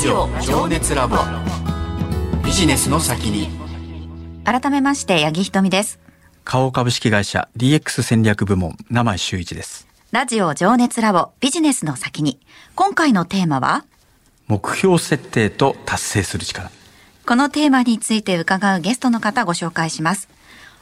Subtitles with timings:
[0.00, 1.18] ジオ情熱ラボ。
[2.42, 3.50] ビジネスの先に。
[4.46, 6.00] 改めまして八木ひとみです。
[6.42, 9.86] 花王株式会社 DX 戦略部門名前周一です。
[10.10, 12.40] ラジオ情熱ラボビジネスの先に。
[12.76, 13.84] 今回のテーマは？
[14.46, 16.70] 目標設定と達成する力。
[17.26, 20.30] このテーマについて伺うゲストの方ご紹介します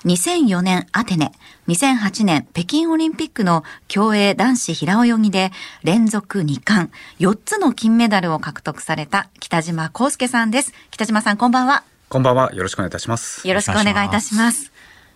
[0.05, 1.33] 2004年アテネ、
[1.67, 5.51] 2008年北京オリンピックの競泳男子平泳ぎで
[5.83, 10.73] 連続2冠、4つの金メダルを獲得された北島康介さんです。
[10.91, 11.83] 北島さんこんばんは。
[12.09, 12.55] こんばんは。
[12.55, 13.47] よろしくお願いいたします。
[13.47, 14.73] よろしくお願いいたします。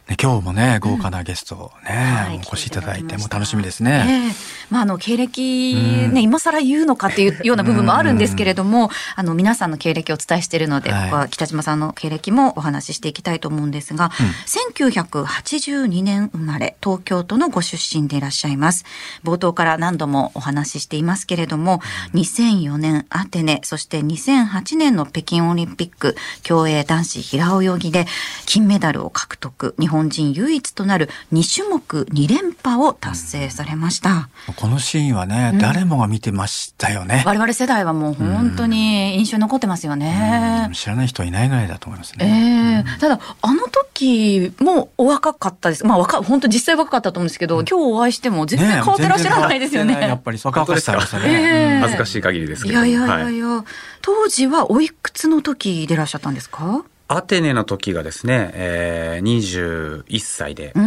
[0.08, 4.26] ね、今日もね、豪華なゲストをね、はい、お越しいただいて、も楽しみですね。
[4.28, 4.34] えー、
[4.68, 18.84] まあ、あの、経歴、ね、今更言うのかっていうような部分もあるんですけれども、あの、皆さんの経歴をお伝えしているので、ここは北島さんの経歴もお話ししていきたいと思うんですが、うん、1982年生まれ、東京都のご出身でいらっしゃいます。
[19.22, 21.80] 冒頭から何度もお話ししていますけれども、
[22.14, 28.06] 2004年アテネ、そして2008年の北京オリンピック、競泳男子平泳ぎで
[28.46, 34.30] 金メダルを獲得、日本人唯一となる2種目2連覇を達成されました。
[34.56, 37.22] このシーンはね、うん、誰もが見てましたよね。
[37.26, 40.70] 我々世代はもう本当に印象に残ってますよね。
[40.72, 42.84] 知らない人はいないぐらいだと思いますね。
[42.86, 45.84] えー、ただ、あの時もお若かったです。
[45.84, 49.94] まあ、若、本当実際若かったと思うんですけど、うん、今日お会いしても全然変わってらっしゃらないですよね。
[49.94, 51.80] ねやっぱり若かったですね、えー。
[51.80, 52.84] 恥ずかしい限りですけど。
[52.86, 53.64] いやいやいやいや、はい、
[54.00, 56.82] 当時はおいくつの時でいらっしゃったんですか？
[57.16, 60.84] アテネの時がですね、えー、21歳で、まあ、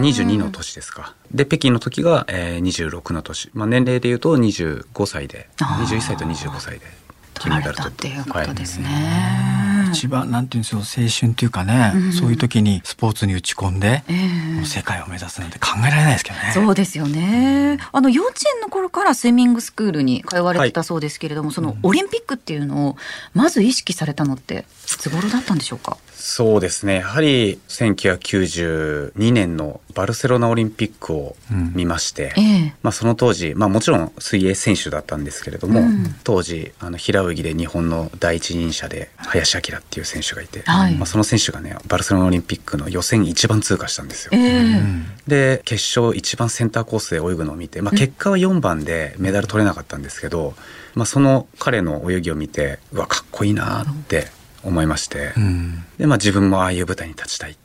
[0.00, 1.14] 22の年ですか。
[1.34, 3.50] で、北京の時が、えー、26の年。
[3.52, 6.86] まあ、年齢でいうと25歳で、21歳と25歳で。
[7.34, 8.86] 金メダル取っていうことですね。
[8.86, 16.52] はい、一番なんていうんですよ青春っていうかね、うん、そういう時にスポーツに打ち込んで、えー、世界を目指すなんて考えられないですけどね。
[16.52, 17.78] そうですよね。
[17.92, 22.96] あの幼稚園の頃からスイミングスクールに通われてたそうですけれども、はい、そのオリンピックっていうのを
[23.34, 25.98] まず意識されたのっていつ頃だったんでしょうか？
[26.18, 26.96] そうですね。
[26.96, 31.36] やはり1992年のバルセロナオリンピックを
[31.74, 44.30] 見まして、うんえまあその当時、まあもちろん水泳選手だったんですけれども、うん、当時あの平泳ぎで日本の第一人者で林明っていう選手がいて、はい、まあその選手がねバルセロナオリンピックの予選一番通過したんですよ。
[44.34, 44.80] え
[45.26, 50.54] で決勝一番センターコースで泳ぐのを見て、まあ結果は4番でメダル取れなかったんですけど、
[50.94, 54.34] まあその彼の泳ぎを見て、うわかっこいいなって。
[54.66, 57.56] 思いまして、うん、で、まあ、自分もああいう舞台に立ちたい。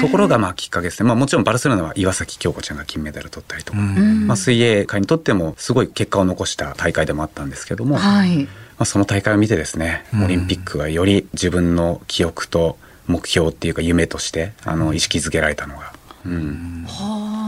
[0.00, 8.48] ところがまあきっかけですね、まあ、もちろんバルセロナは岩崎恭子ちゃんが金メダル取ったりとか、うん、まあ、水泳界にとってもすごい結果を残した大会でもあったんですけども、はい、ま
[8.78, 12.78] あ、その大会を見てですねオリンピックがより自分の記憶と
[13.08, 15.92] 目標っていうか夢としてあの意識づけられたのが。
[16.24, 17.47] うん、はあ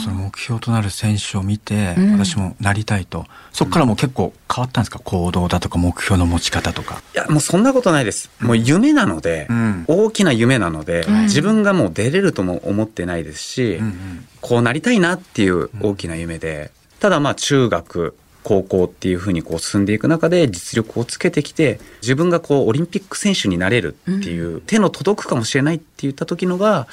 [0.00, 4.98] その目標となる選手を見て、私もなりたいと、そこからもう結構変わったんですか？
[4.98, 7.02] 行動だとか目標の持ち方とか。
[7.14, 8.30] いや、もうそんなことないです。
[8.40, 26.86] もう夢なので、うん、大きな夢なので、うん、自分がもう出れるとも思ってないですし、うんうん、こうなりたいなっていう大きな夢で、ただまあ中学、高校っていうふうにこう進んでいく中で実力をつけてきて自分がこうオリンピック選手になれるっていう、うん、手の届くかもしれないって言った時のが、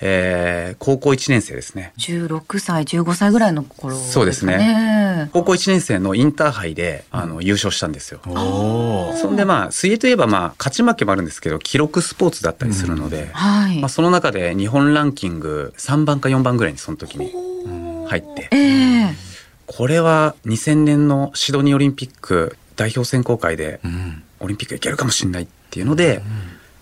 [0.00, 1.92] えー、高校1年生ですね。
[1.98, 5.28] 16歳15歳ぐらいの頃、ね、そうですね。
[5.32, 17.32] 高校1年生のインターハイであの優勝したんですよ、そんでまあ水泳といえばまあ勝ち負けもあるんですけど記録スポーツだったりするので、うんはい、まあ、その中で日本ランキング3番か4番ぐらいにその時に
[18.08, 18.48] 入って。
[18.52, 19.23] えー
[19.66, 23.80] これは2000年のシドニーオリンピック代表選考会で
[24.40, 26.22] オリンピックいけるかもしれないっていうので、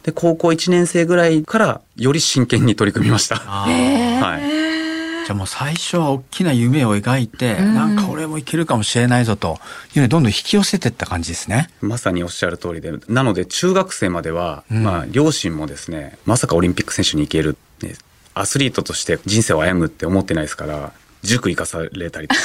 [0.02, 3.36] で高校1年生ぐらいからより真剣に取り組みました。
[3.36, 9.58] はい、じゃあもう最初は大きな夢を描いて、うん、なんか俺もいけるかもしれないぞと
[9.94, 11.70] いうのどんどん引き寄せていった感じですね。
[11.80, 17.94] まさにおっしゃる通りで、なので中学生までは、うん、まあ両親もですね、まさかオリンピック選手に行ける、ね、
[18.34, 22.40] アスリートとして人生を歩むって思ってないですから、塾行かされたりとか、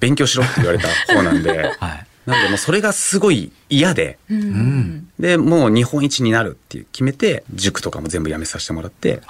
[0.00, 9.22] 勉強しろって言われた方なんで、 はい、なんでもうそれがすごい嫌で、うん、でもう日本一になるって決めて塾とかも全部やめさせてもらって、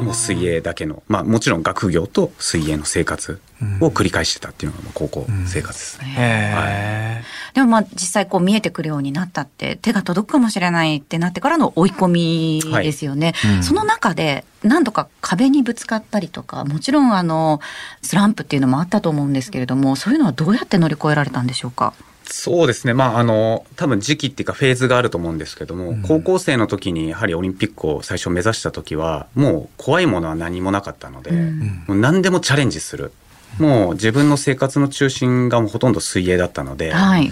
[0.00, 3.40] もう水泳だけのまあもちろん学業と水泳の生活
[3.80, 6.54] を繰り返してたっていうのが高校生活ですね。
[6.54, 13.32] はい、でもまあ実際こう見えてくるようになったって手が届くかもしれないってなってからの追い込みですよね。
[13.34, 13.56] はい。
[13.56, 17.60] うん、その中で何度か壁にぶつかったりとかもちろんあの
[18.02, 21.92] スランプっていうのもあったと思うんですけれどもそういうのはどうやって乗り越えられたんでしょうか？
[22.30, 22.92] そうですね。
[22.92, 33.12] まあ、あの、多分時期っていうかフェーズがあると思うんですけども、うん、高校生の時にやはりオリンピックを最初目指した時は、もう怖いものは何もなかったので、うん、もう何でもチャレンジする。
[33.58, 37.30] もう自分の生活の中心がもうほとんど水泳だったので、はい、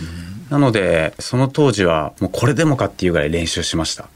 [0.51, 4.09] なのでその当時はもうこれでもかっていうぐらい練習しました。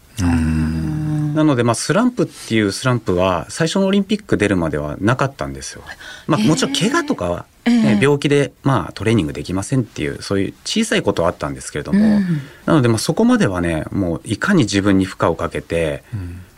[1.34, 5.82] なので、まあ、スランプっていうスランプは最初のオリンピック出るまではなかったんですよ。
[6.26, 12.24] まあ、もちろん怪我とかは、ね、病気で、まあ、トレーニングできませんっていうそういう小さいことはあったんですけれども、うん、
[12.66, 16.02] なので、まあ、そこまではねもういかに自分に負荷をかけて、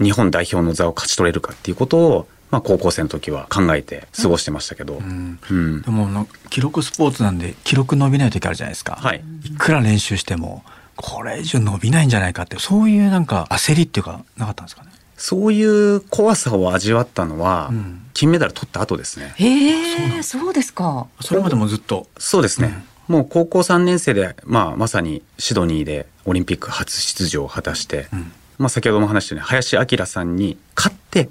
[0.00, 5.40] 日本代表の座を勝ち取れるかっていうことをまあ、高校生の時は考えて過ごしてましたけど、うん。
[5.50, 10.62] うん、でも記録スポーツなんで記録伸びない時あるじゃないですか、はい、いくら練習しても
[10.96, 14.90] これ以上伸びないんじゃないかってそういうなんか焦りっていうかなかったんですかね？
[15.16, 19.34] そういう怖さを味わったのは、うん、金メダル取った後ですね。
[19.36, 21.06] へえ、そうですか。
[21.20, 22.08] それまでもずっと？
[22.18, 22.74] そうですね。
[23.08, 31.28] うん、もう高校3年生で、まあ、まさにシドニーでオリンピック初出場を果たして、うん、まあ、先ほども話したように林明さんに勝って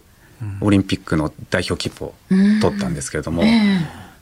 [0.62, 2.14] オリンピックの代表切符を
[2.62, 3.44] 取ったんですけれども、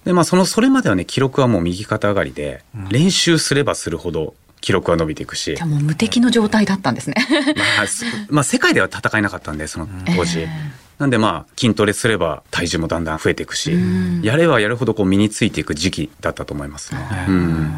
[0.04, 5.56] でまあ、そのそれまではね記録はもう右肩上がりで、練習すればするほど記録は伸びていくし。
[5.66, 7.16] もう無敵の状態だったんですね。
[7.56, 7.86] まあ、
[8.30, 10.50] まあ世界では戦えなかったんでその当時、えー、
[10.98, 13.74] なんでまあ筋トレすれば体重もだんだん増えていくし、
[14.22, 17.72] やればやるほどこう身についていく時期だったと思いますね、うん、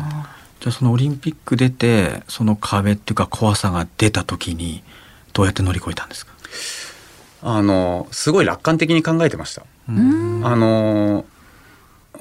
[0.59, 4.83] じゃあそのオリンピック出てその壁っていうか怖さが出た時に
[5.33, 6.33] どうやって乗り越えたんですか？
[7.43, 9.63] あのすごい楽観的に考えてました。
[9.87, 11.25] あの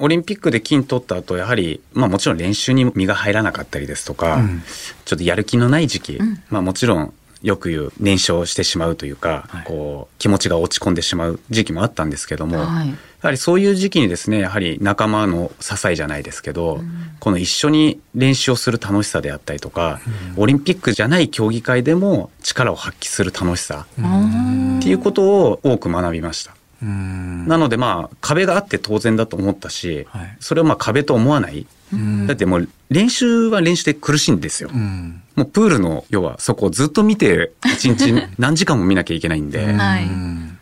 [0.01, 4.63] オリンピックで金取った後やはり、まあ、もちろん練習に身が入らなかったりですとか、うん、
[5.05, 7.13] ちょっとやる気のない時期、うん、まあ、もちろん
[7.43, 19.99] よく言う燃焼してしまうというか、はい、こう気持ちが落ち込んでしまう時期もあったんですけども、はい、やはりそういう時期にですねやはり仲間の支えじゃないですけど、うん、この一緒に練習をする楽しさであったりとか、
[20.35, 23.87] うん、オリンピックじゃない競技会でも力を発揮する楽しさ
[24.79, 26.55] っていうことを多く学びました。
[26.83, 31.67] なのでまあ壁があって当然だと思ったし、はい、それをまあ壁と思わない。
[32.25, 34.69] だってもう練習は練習で苦しいんですよ。
[34.69, 39.75] もうプールの要はそこをずっと見て一日 何時間も見なきゃいけないんで、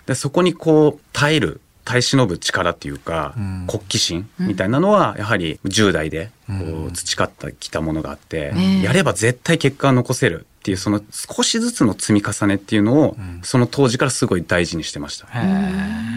[0.08, 15.28] でそこにこう耐える耐え忍ぶ力っていうか、うん、国旗心みたいなのはやはり10代でこう培ってきたものがあって、うん、やれば絶対結果は残せるっていうその少しずつの積み重ねっていうのを、その当時からすごい大事にしてました。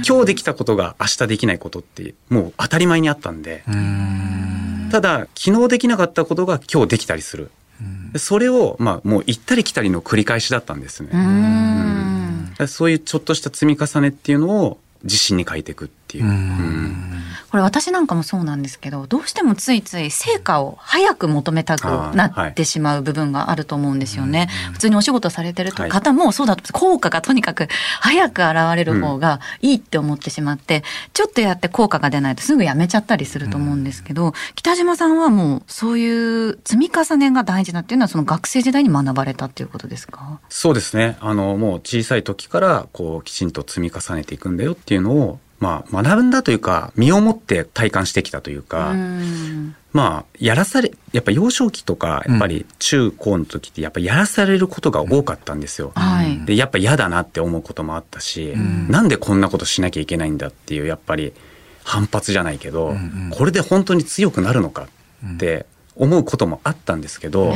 [0.07, 3.63] 今日できたことが明日できないことってもう当たり前にあったんで、
[4.91, 7.51] ただ昨日できなかったことが今日できたりする。
[8.17, 11.11] それを、まあ、もう行ったり来たりの繰り返しだったんですね。
[11.13, 12.69] うん。
[12.69, 16.25] そういうちょっとした積み重ねっていうのを自信に変えていくっていう。
[16.25, 17.12] うん
[17.53, 24.49] これ私なんかもそうなんですけどどうしてもついつい成果を早く求めたくなってしまう部分があると思うんですよね。
[24.65, 27.69] はい、普通にお仕事されてる方もそうだと効果がとにかく
[28.01, 30.83] 早く現れる方がいいって思ってしまって、うん、
[31.13, 40.41] ちょっとやって効果が出ないとすぐやめちゃったりすると思うんですけど、うん、北島さんはもうそういう積み重ねが大事だっていうのはその学生時代に学ばれたっていうことですか？
[40.49, 41.19] そうですね。
[41.21, 48.97] あのもう小さい時からこうきちんと積み重ねていくんだよっていうのをまあ、学んだというか、身をもって体感してきたというか、う
[49.93, 55.93] まあ、やらされ、やっぱ幼少期とか、やっぱり中高の時って、やっぱやらされることが多かったんですよ。
[55.95, 58.91] はい、で、やっぱ嫌だなって思うこともあったし、ん。
[58.91, 61.33] なんでこんなことしなきゃいけないんだっていう、やっぱり
[61.85, 64.89] 反発じゃないけど、うんうん、これで本当に強くなるのか
[65.35, 65.67] って
[66.03, 67.55] 思うこともあったんですけど、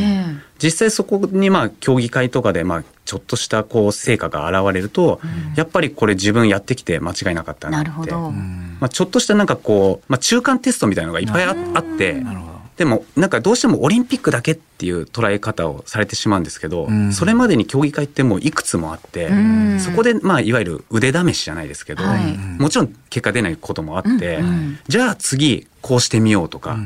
[0.63, 8.13] 実際そこにまあ競技会とかでまあちょっとしたこう成果が現れると、うん、やっぱりこれ自分やってきて間違いなかったなって。
[8.79, 12.23] まあ、ちょっとしたなんかこう、まあ、中間テストみたいなのがいっぱいあって
[12.77, 24.41] でもなんかどうしてもオリンピックだけっていう捉え方をされてしまうんですけど、うん、それまでに競技会ってもういくつもあって、うん、そこでまあいわゆる腕試しじゃないですけど、はい、もちろん結果出ないこともあって、
[24.89, 26.77] じゃあ次こうしてみようとか。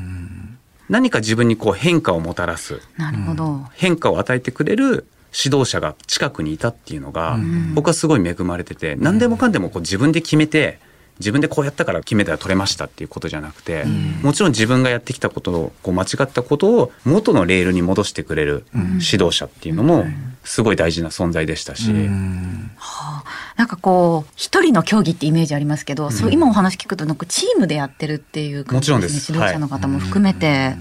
[0.90, 2.80] 何か自分にこう変化をもたらす。
[2.99, 3.64] なるほど。
[3.73, 7.38] 変化を与えてくれる指導者が近くにいたっていうのが、
[7.75, 10.80] 僕はすごい恵まれてて、何でもかんでもこう自分で決めて
[11.20, 13.85] 自分でこうやったから決めたら取れましたっていうことじゃなくて、
[14.23, 20.06] もちろん自分がやってきたことをこう間違ったことを元のレールに戻してくれる指導者っていうのも
[20.44, 21.92] すごい大事な存在でしたし。
[21.92, 29.36] はあ、なんかこう一人の競技ってイメージありますけど、うん、そう今お話聞くとなんかチームでやってるっていう感じですね。
[29.36, 30.76] 指導者の方も含めて。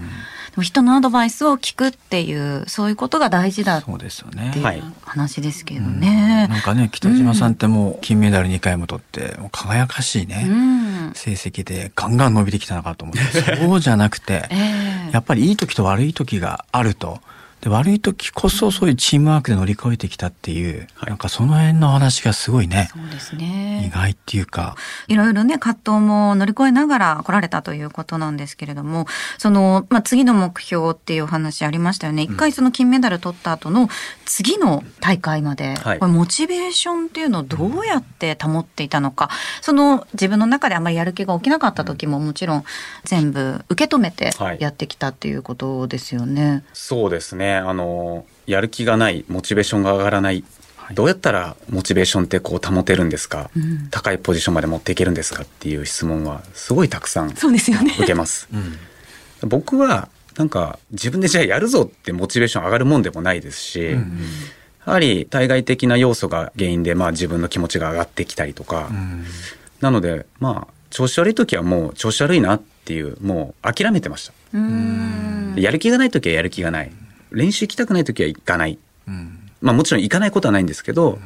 [0.62, 6.46] 人のアドバイスを聞くっていうそういうことが大事だっていう話ですけどね。
[6.48, 13.56] うん、なんかね北島さんってもう金メダル2回も取ってもう輝かしいね、うん、成績でガンガン伸びてきたのかと思って。
[13.62, 17.20] そうじゃなくて、えー、やっぱりいい時と悪い時があると。
[17.60, 22.88] で悪い時こそそういうチームワークで乗り越えてきたっていう、はい、なんかその辺の話がすごいね。
[22.92, 23.84] そうですね。
[23.86, 24.76] 意外っていうか。
[25.08, 29.06] いろいろね葛藤も乗り越えながら来られたということなんですけれども
[29.38, 32.22] その、まあ、次の目標っていうお話ありましたよね。
[32.22, 33.88] 一回その金メダル取った後の
[34.24, 39.28] 次の大会まで、これモチベーションっていうのをどうやって保っていたのか、
[39.60, 42.64] その自分の中であまりやる気が起きなかった時ももちろん
[43.04, 46.50] 全部受け止めてやってきたっていうことですよね。
[46.50, 50.44] はい、そうですねあのやる気がないモチベーションが上がらない。
[50.94, 58.46] どうやったらモチベーションってこう保てるんですか、うん、高いポジションまで持っていけるんですかっていう質問はすごいたくさん受けます。
[58.46, 58.60] す ね
[59.42, 64.18] うん、僕はなんか自分でじゃあやるぞってモチベーション上がるもんでもないですし、うんうん、
[64.86, 69.24] やはり対外的な要素が原因でまあ自分の気持ちが上がってきたりとか、うん、
[69.80, 74.32] なのでまあ調子悪い時はもう調子悪いなっていうもう諦めてました。
[75.60, 76.90] やる気がない時はやる気がない
[77.30, 81.20] 練習行きたくない時は行かない、うん、まあもちろん行かないことはないんですけど、うん、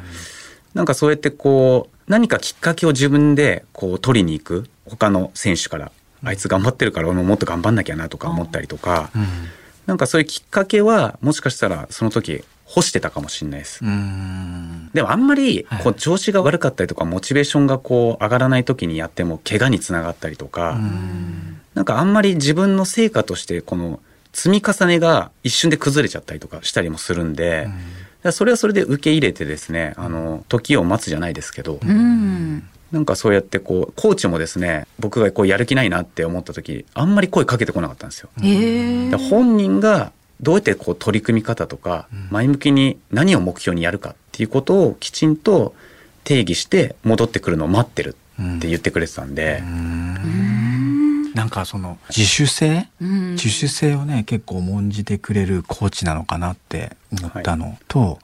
[0.74, 4.68] なんかそうやってこう何かきっかけを自分でこう取りに行く。
[4.86, 5.92] 他の選手から
[6.22, 9.24] あいつ頑張ってるから俺ももっと頑張んなきゃなとか思ったりとか、うん、
[9.86, 13.80] なんかそういうきっかけはもしかしたらその時干してたかもしれないです。
[13.82, 20.78] でもあんまりこう調子が悪かったりとかモチベーションがこう上がらない時にやっても怪我につながったりとか、
[21.74, 24.00] なんかあんまり自分の成果としてこの
[24.34, 27.68] 積み重ねが一瞬で崩れちゃったりとかしたりもするんで、
[28.32, 31.78] それはそれで受け入れてですねあの時を待つじゃないですけど、
[32.92, 38.28] なんかそうやってこうコーチもですね僕がこうやる気ないなって思った時あんまり声かけてこなかったんですよ。
[39.30, 45.74] 本人がどうやってこう取り組み方とか前向きに何を目標にやるかっていうことをきちんと
[46.24, 49.62] 定義して戻ってくるのを待ってるって言ってくれてたんで。
[51.34, 58.18] なんかその自主性、自主性をね結構重んじてくれるコーチなのかなって思ったのと、はい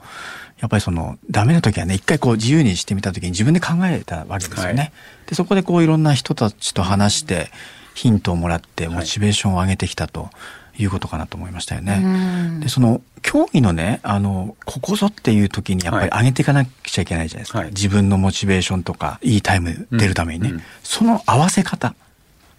[0.61, 4.79] やっぱりそのダメな時はね一回こう自由にしてみた時に自分で考えたわけですよね。
[4.79, 4.93] はい、
[5.26, 7.50] でそこでこういろんな人たちと話して
[7.95, 10.29] ヒントをもらってモチベーションを上げてきたと
[10.79, 12.61] いうことかなと思いましたよね。
[12.61, 20.57] でその競技のねあのここぞっていう時にやっぱり上げていかなくちゃいけないじゃないですか、はい、自分のモチベーションとかいいタイム出るためにね、うん。
[20.57, 21.95] うん、その合わせ方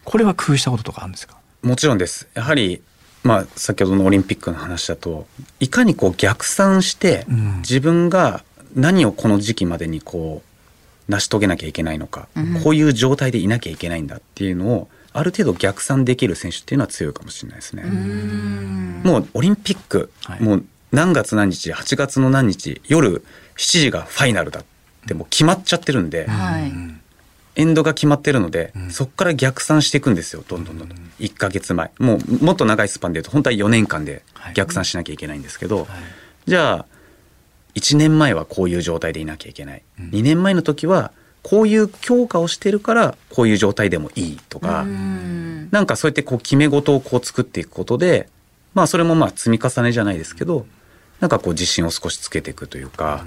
[0.03, 1.37] これは工夫したこととかあるんですか？
[1.61, 2.27] もちろんです。
[2.33, 2.81] やはり
[3.23, 5.27] まあ、先ほどのオリンピックの話だと
[5.59, 7.25] いかにこう逆算して、
[7.59, 8.43] 自分が
[8.75, 10.41] 何をこの時期までにこ
[11.07, 17.83] う成し遂げなきゃいけないのか、うん、こういう状態でいなきゃいけないんだっていうのをある程度逆算できる選手っていうのは強いかもしれないですね。
[19.03, 23.23] もうオリンピック、はい、もう何月何日8月の何日夜
[23.57, 24.65] 7時がファイナルだっ
[25.07, 26.71] てもう決まっちゃってるんで、はい、
[27.55, 30.43] エンドが決まってるので、うん、そこから逆算していくんですよ。
[30.47, 31.91] どんどんどんどん、うん、1か月前。
[31.99, 35.87] もうもっと長いスパンでいうと本当は4年間で逆算しなきゃいけないんですけど、はい、
[36.47, 36.85] じゃあ
[37.75, 41.11] 1年前はこういう状態でいなきゃいけない、うん、2年前の時は
[41.43, 45.69] こういう強化をしてるからこういう状態でもいいとか、ん。
[45.71, 48.29] なんかそうやってこう決め事をこう作っていくことで
[48.73, 50.65] まあそれもまあ積み重ねじゃないですけど
[51.19, 53.25] なんかこう自信を少しつけていくというか。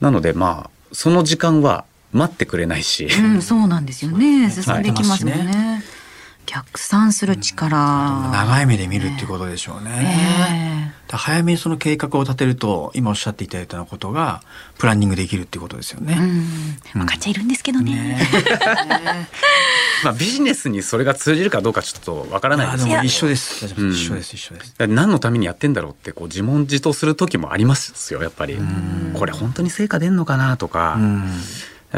[0.00, 4.50] なのでまあその時間は待ってくれないし、うん、そうなんですよね。
[4.50, 5.44] 進んできますもんね。
[5.44, 5.84] ね
[6.46, 7.76] 逆算する力、
[8.26, 14.42] うん、長い目で見るってことでしょうね、えー、早めにその計画を立てると今おっしゃっていただいたようなことが
[14.78, 16.16] プランニングできるっていうことですよね、
[16.94, 17.94] うん、分かっちゃいるんですけどね。
[17.94, 18.28] ね。
[20.04, 23.64] まあビジネスにそれが通じるかどうかちょっとわからないですけど一緒です。
[23.64, 24.36] 一緒です。
[24.36, 24.74] 一緒です。
[24.86, 28.58] 何のためにやってんだろうってこう自問自答する時もありますよやっぱり。
[29.14, 30.98] これ本当に成果出んのかなとか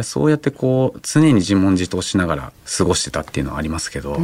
[0.02, 4.18] そうやってこう常に自問自答しながら過ごしてたっていうのはありますけど。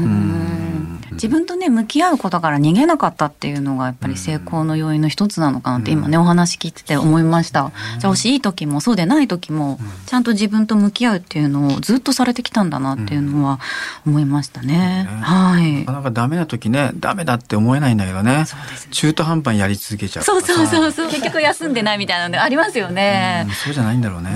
[1.12, 7.70] 自分とね向き合うことから逃げなかったっていうのがやっぱり成功の要因の一つなのかなって今ねお話聞いてて思いました。
[8.00, 13.60] 調子いい時もそうでない時もちゃんと自分と向き合うっていうのをずっとされてきたんだなっていうのは
[14.06, 15.80] 思いましたね、はい。
[15.80, 18.46] なかなかダメな時ねダメだって思えないんだけどね、ね、
[18.90, 21.08] 中途半端にやり続けちゃうそうそうそうそう。
[21.08, 23.46] 結局休んでないみたいなのありますよね。
[23.64, 24.30] そうじゃないんだろうね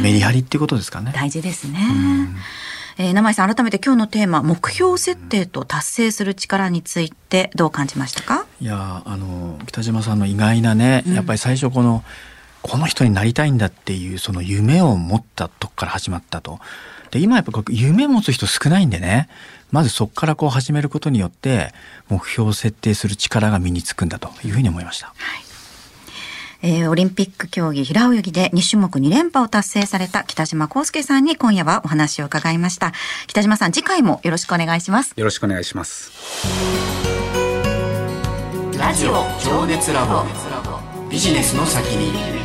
[0.00, 1.12] メリハリっていうことですかね。
[1.14, 1.78] 大事ですね、
[2.98, 8.46] えー、名前さん改めて今日のテーマ目標設定と達成する力についてどう感じましたか？
[8.60, 12.04] いやあの北島さんの意外なね、やっぱり最初この
[12.62, 16.60] この人になりたいんだっていうその夢を持ったとこから始まったと。
[17.10, 19.28] で今やっぱ夢持つ人少ないんでね。
[19.70, 21.72] まずそこからこう始めることによって
[22.10, 25.06] 目標を設定する力が身につくんだというふうに思いました。
[25.06, 25.16] はい
[26.62, 32.92] えー、オリンピック競技平泳ぎで2種目2連覇を達成された北島康介さんに今夜はお話を伺いました。
[33.26, 35.12] 北島さん次回もよろしくお願いします。
[35.16, 36.12] よろしくお願いします。
[38.78, 39.12] ラジオ
[39.44, 40.24] 情熱ラボ。
[41.10, 42.41] ビジネスの先に